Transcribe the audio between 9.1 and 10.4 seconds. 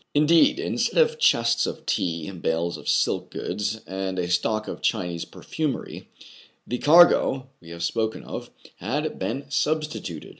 been substituted.